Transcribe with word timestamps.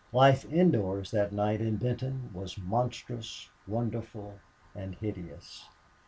Life 0.11 0.51
indoors 0.51 1.11
that 1.11 1.31
night 1.31 1.61
in 1.61 1.75
Benton 1.77 2.31
was 2.33 2.57
monstrous, 2.57 3.49
wonderful, 3.67 4.39
and 4.73 4.95
hideous. 4.95 5.65